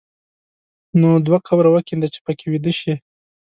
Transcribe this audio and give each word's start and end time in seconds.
نو 0.99 1.09
دوه 1.25 1.39
قبره 1.47 1.69
وکینده 1.71 2.07
چې 2.13 2.19
په 2.25 2.31
کې 2.37 2.45
ویده 2.51 2.71
شې. 2.79 2.93